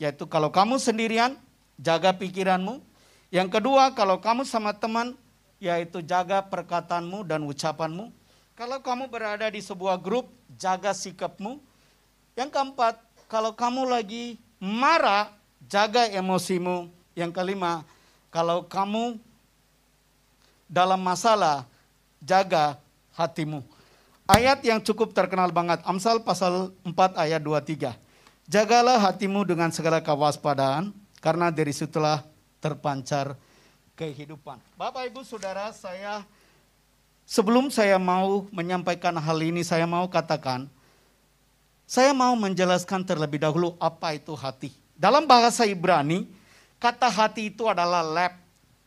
[0.00, 1.36] yaitu kalau kamu sendirian,
[1.76, 2.80] jaga pikiranmu.
[3.28, 5.12] Yang kedua, kalau kamu sama teman,
[5.64, 8.12] yaitu jaga perkataanmu dan ucapanmu.
[8.52, 10.28] Kalau kamu berada di sebuah grup,
[10.60, 11.58] jaga sikapmu.
[12.36, 15.32] Yang keempat, kalau kamu lagi marah,
[15.64, 16.92] jaga emosimu.
[17.16, 17.82] Yang kelima,
[18.28, 19.16] kalau kamu
[20.68, 21.66] dalam masalah,
[22.20, 22.76] jaga
[23.16, 23.64] hatimu.
[24.24, 27.96] Ayat yang cukup terkenal banget, Amsal pasal 4 ayat 23.
[28.44, 30.92] Jagalah hatimu dengan segala kewaspadaan,
[31.24, 32.20] karena dari situlah
[32.60, 33.36] terpancar
[33.94, 34.58] kehidupan.
[34.74, 36.26] Bapak, Ibu, Saudara, saya
[37.24, 40.68] sebelum saya mau menyampaikan hal ini, saya mau katakan,
[41.86, 44.74] saya mau menjelaskan terlebih dahulu apa itu hati.
[44.94, 46.26] Dalam bahasa Ibrani,
[46.78, 48.34] kata hati itu adalah lab.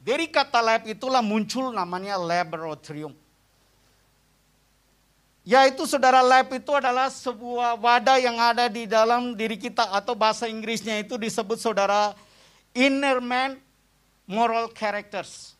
[0.03, 3.11] Dari kata lab itulah muncul namanya laboratorium.
[5.47, 10.43] Yaitu saudara lab itu adalah sebuah wadah yang ada di dalam diri kita atau bahasa
[10.43, 12.11] Inggrisnya itu disebut saudara
[12.75, 13.55] inner man
[14.27, 15.55] moral characters.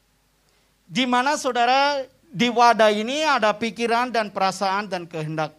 [0.86, 5.56] Di mana saudara di wadah ini ada pikiran dan perasaan dan kehendak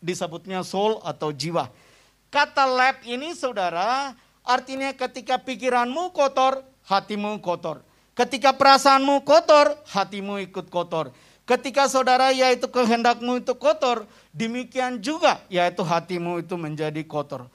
[0.00, 1.72] disebutnya soul atau jiwa.
[2.28, 4.12] Kata lab ini saudara
[4.44, 7.80] artinya ketika pikiranmu kotor, hatimu kotor.
[8.16, 11.12] Ketika perasaanmu kotor, hatimu ikut kotor.
[11.46, 17.46] Ketika saudara yaitu kehendakmu itu kotor, demikian juga yaitu hatimu itu menjadi kotor.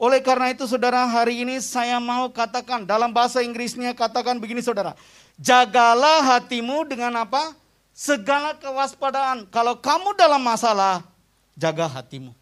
[0.00, 4.96] Oleh karena itu saudara hari ini saya mau katakan dalam bahasa Inggrisnya katakan begini saudara.
[5.36, 7.52] Jagalah hatimu dengan apa?
[7.92, 9.44] Segala kewaspadaan.
[9.52, 11.04] Kalau kamu dalam masalah,
[11.52, 12.32] jaga hatimu.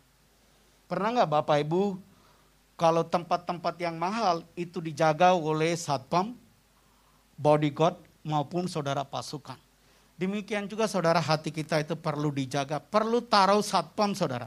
[0.86, 1.98] Pernah nggak Bapak Ibu
[2.78, 6.38] kalau tempat-tempat yang mahal itu dijaga oleh satpam,
[7.34, 9.58] bodyguard maupun saudara pasukan.
[10.14, 14.46] Demikian juga saudara hati kita itu perlu dijaga, perlu taruh satpam saudara.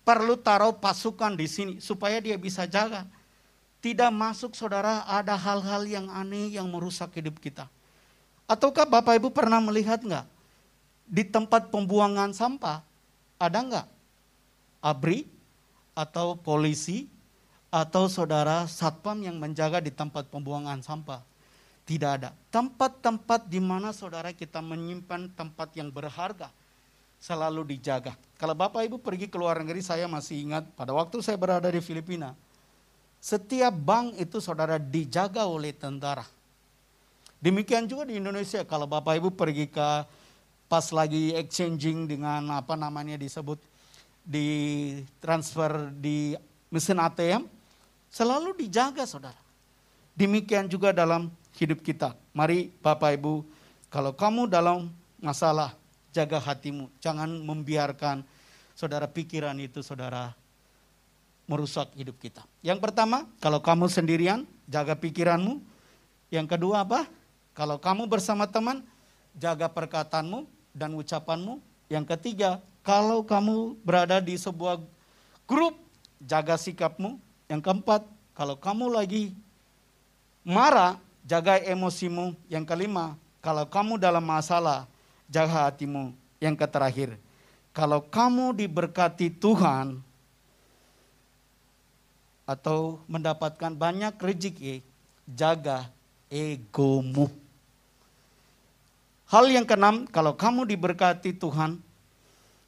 [0.00, 3.04] Perlu taruh pasukan di sini supaya dia bisa jaga.
[3.80, 7.68] Tidak masuk saudara ada hal-hal yang aneh yang merusak hidup kita.
[8.44, 10.26] Ataukah Bapak Ibu pernah melihat nggak?
[11.10, 12.84] Di tempat pembuangan sampah,
[13.40, 13.86] ada nggak
[14.84, 15.28] ABRI
[15.96, 17.08] atau polisi
[17.70, 21.22] atau saudara satpam yang menjaga di tempat pembuangan sampah.
[21.88, 22.30] Tidak ada.
[22.52, 26.52] Tempat-tempat di mana saudara kita menyimpan tempat yang berharga
[27.20, 28.16] selalu dijaga.
[28.40, 31.78] Kalau Bapak Ibu pergi ke luar negeri, saya masih ingat pada waktu saya berada di
[31.84, 32.32] Filipina,
[33.20, 36.24] setiap bank itu saudara dijaga oleh tentara.
[37.36, 39.88] Demikian juga di Indonesia, kalau Bapak Ibu pergi ke
[40.70, 43.60] pas lagi exchanging dengan apa namanya disebut
[44.24, 44.48] di
[45.20, 46.32] transfer di
[46.72, 47.44] mesin ATM
[48.08, 49.36] selalu dijaga saudara.
[50.16, 52.12] Demikian juga dalam hidup kita.
[52.32, 53.42] Mari Bapak Ibu,
[53.90, 55.79] kalau kamu dalam masalah,
[56.10, 56.90] jaga hatimu.
[56.98, 58.22] Jangan membiarkan
[58.74, 60.34] saudara pikiran itu saudara
[61.50, 62.46] merusak hidup kita.
[62.62, 65.58] Yang pertama, kalau kamu sendirian, jaga pikiranmu.
[66.30, 67.10] Yang kedua apa?
[67.58, 68.86] Kalau kamu bersama teman,
[69.34, 71.58] jaga perkataanmu dan ucapanmu.
[71.90, 74.78] Yang ketiga, kalau kamu berada di sebuah
[75.50, 75.74] grup,
[76.22, 77.18] jaga sikapmu.
[77.50, 78.06] Yang keempat,
[78.38, 79.34] kalau kamu lagi
[80.46, 82.38] marah, jaga emosimu.
[82.46, 84.86] Yang kelima, kalau kamu dalam masalah,
[85.30, 86.12] jaga hatimu.
[86.42, 87.10] Yang terakhir,
[87.70, 90.02] kalau kamu diberkati Tuhan
[92.44, 94.82] atau mendapatkan banyak rezeki,
[95.30, 95.86] jaga
[96.26, 97.30] egomu.
[99.30, 101.78] Hal yang keenam, kalau kamu diberkati Tuhan,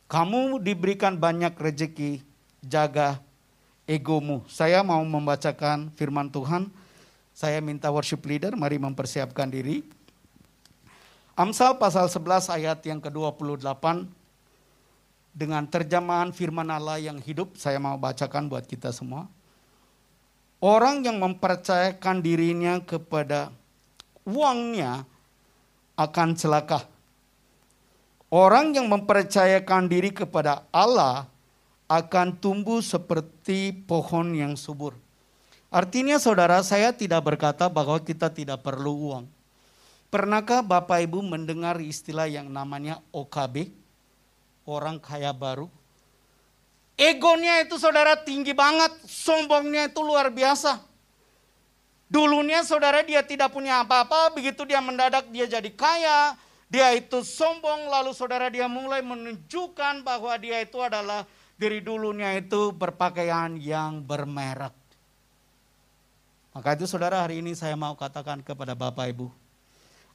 [0.07, 2.23] kamu diberikan banyak rezeki,
[2.63, 3.19] jaga
[3.91, 4.47] egomu.
[4.47, 6.71] Saya mau membacakan firman Tuhan.
[7.35, 9.83] Saya minta worship leader, mari mempersiapkan diri.
[11.33, 14.05] Amsal pasal 11 ayat yang ke-28
[15.33, 19.25] dengan terjemahan firman Allah yang hidup, saya mau bacakan buat kita semua.
[20.61, 23.49] Orang yang mempercayakan dirinya kepada
[24.29, 25.09] uangnya
[25.97, 26.85] akan celaka.
[28.29, 31.33] Orang yang mempercayakan diri kepada Allah
[31.89, 34.97] akan tumbuh seperti pohon yang subur.
[35.73, 39.25] Artinya saudara, saya tidak berkata bahwa kita tidak perlu uang.
[40.13, 43.73] Pernahkah Bapak Ibu mendengar istilah yang namanya OKB?
[44.69, 45.73] Orang kaya baru.
[47.01, 50.85] Egonya itu saudara tinggi banget, sombongnya itu luar biasa.
[52.13, 56.37] Dulunya saudara dia tidak punya apa-apa, begitu dia mendadak dia jadi kaya,
[56.69, 61.25] dia itu sombong, lalu saudara dia mulai menunjukkan bahwa dia itu adalah
[61.57, 64.77] diri dulunya itu berpakaian yang bermerek.
[66.53, 69.33] Maka itu saudara hari ini saya mau katakan kepada Bapak Ibu,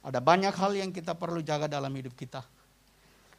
[0.02, 2.44] ada banyak hal yang kita perlu jaga dalam hidup kita.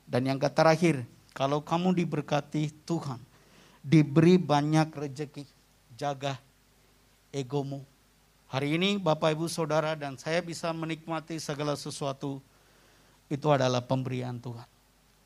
[0.10, 3.22] Dan yang terakhir, kalau kamu diberkati Tuhan,
[3.86, 5.46] diberi banyak rejeki.
[6.00, 6.40] Jaga
[7.36, 7.84] egomu.
[8.50, 12.42] Hari ini Bapak Ibu Saudara dan saya bisa menikmati segala sesuatu
[13.30, 14.66] itu adalah pemberian Tuhan.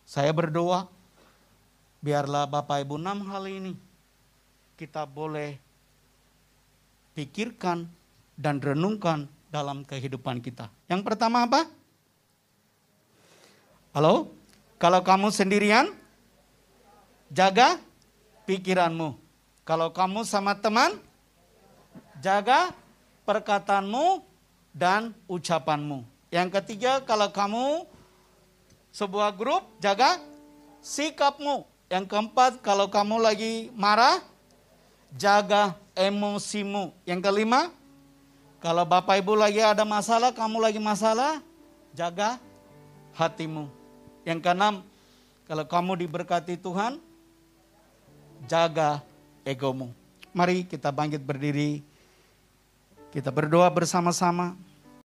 [0.04, 0.90] Saya berdoa
[2.04, 3.74] biarlah Bapak Ibu enam hal ini
[4.76, 5.56] kita boleh
[7.16, 7.88] pikirkan
[8.36, 10.66] dan renungkan dalam kehidupan kita.
[10.90, 11.70] Yang pertama apa?
[13.94, 14.34] Halo?
[14.82, 15.94] Kalau kamu sendirian,
[17.30, 17.78] jaga
[18.50, 19.14] pikiranmu.
[19.62, 20.98] Kalau kamu sama teman,
[22.18, 22.74] jaga
[23.30, 24.26] perkataanmu
[24.74, 26.02] dan ucapanmu.
[26.34, 27.86] Yang ketiga, kalau kamu
[28.90, 30.18] sebuah grup, jaga
[30.82, 31.70] sikapmu.
[31.94, 34.18] Yang keempat, kalau kamu lagi marah,
[35.14, 36.90] jaga emosimu.
[37.06, 37.70] Yang kelima,
[38.64, 41.44] kalau Bapak Ibu lagi ada masalah, kamu lagi masalah,
[41.92, 42.40] jaga
[43.12, 43.68] hatimu.
[44.24, 44.80] Yang keenam,
[45.44, 46.96] kalau kamu diberkati Tuhan,
[48.48, 49.04] jaga
[49.44, 49.92] egomu.
[50.32, 51.84] Mari kita bangkit berdiri.
[53.12, 54.56] Kita berdoa bersama-sama.